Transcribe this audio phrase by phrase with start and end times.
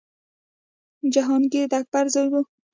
[1.13, 2.33] جهانګیر د اکبر زوی و.